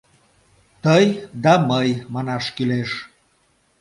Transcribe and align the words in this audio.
—«Тый» 0.83 1.05
да 1.43 1.53
«мый» 1.69 1.89
манаш 2.13 2.45
кӱлеш. 2.55 2.91